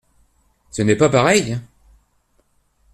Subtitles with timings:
[0.71, 1.59] Ce n’est pas pareil.